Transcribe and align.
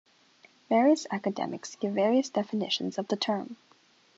Various 0.67 1.05
academics 1.11 1.75
give 1.75 1.93
various 1.93 2.27
definitions 2.27 2.97
of 2.97 3.07
the 3.09 3.15
term. 3.15 3.57